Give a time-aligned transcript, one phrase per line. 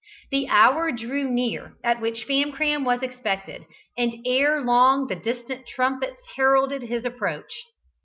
[0.31, 3.65] The hour drew near at which Famcram was expected,
[3.95, 7.53] and ere long the distant trumpets heralded his approach.